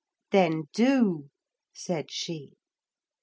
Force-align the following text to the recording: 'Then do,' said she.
'Then 0.31 0.63
do,' 0.73 1.29
said 1.75 2.09
she. 2.09 2.53